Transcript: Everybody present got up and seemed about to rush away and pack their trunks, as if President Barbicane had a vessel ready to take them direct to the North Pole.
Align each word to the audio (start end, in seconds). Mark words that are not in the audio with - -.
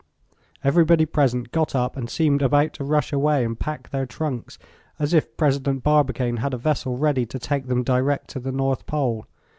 Everybody 0.63 1.05
present 1.05 1.51
got 1.51 1.75
up 1.75 1.95
and 1.95 2.09
seemed 2.09 2.41
about 2.41 2.73
to 2.73 2.83
rush 2.83 3.13
away 3.13 3.45
and 3.45 3.59
pack 3.59 3.91
their 3.91 4.07
trunks, 4.07 4.57
as 4.97 5.13
if 5.13 5.37
President 5.37 5.83
Barbicane 5.83 6.37
had 6.37 6.55
a 6.55 6.57
vessel 6.57 6.97
ready 6.97 7.27
to 7.27 7.37
take 7.37 7.67
them 7.67 7.83
direct 7.83 8.27
to 8.31 8.39
the 8.39 8.51
North 8.51 8.87
Pole. 8.87 9.27